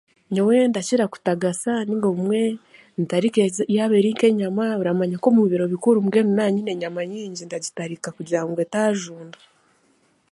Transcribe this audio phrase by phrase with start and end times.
[0.33, 2.41] Nyowe ndakira kutagasa nainga obumwe
[3.01, 3.41] ntarike
[3.75, 9.37] yaaba eri nk'enyama, oramanya nk'omu biro bikuru naaba nyine enyama nyingi ndagitarika kugira ngu etaajunda.